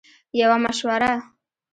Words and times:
-یوه 0.39 0.57
مشوره 0.63 1.09
💡 1.13 1.19